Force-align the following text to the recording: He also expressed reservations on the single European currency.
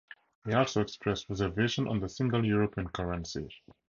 He 0.47 0.53
also 0.53 0.81
expressed 0.81 1.29
reservations 1.29 1.87
on 1.87 1.99
the 1.99 2.09
single 2.09 2.43
European 2.43 2.89
currency. 2.89 3.49